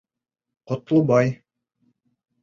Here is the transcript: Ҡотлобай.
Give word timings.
Ҡотлобай. 0.71 1.29